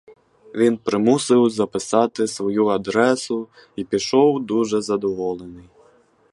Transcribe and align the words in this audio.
Він 0.55 0.77
примусив 0.77 1.49
записати 1.49 2.27
свою 2.27 2.65
адресу 2.67 3.47
й 3.75 3.83
пішов 3.83 4.45
дуже 4.45 4.81
задоволений. 4.81 5.69